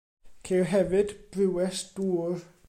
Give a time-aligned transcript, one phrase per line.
[0.47, 2.37] Ceir hefyd brywes dŵr.